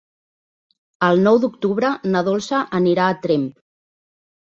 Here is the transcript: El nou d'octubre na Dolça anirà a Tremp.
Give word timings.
El 1.07 1.19
nou 1.27 1.37
d'octubre 1.43 1.91
na 2.15 2.23
Dolça 2.29 2.61
anirà 2.79 3.05
a 3.11 3.19
Tremp. 3.27 3.45